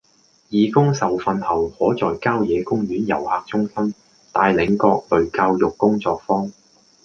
[0.49, 3.93] 義工受訓後可在郊野公園遊客中心
[4.33, 6.51] 帶領各類教育工作坊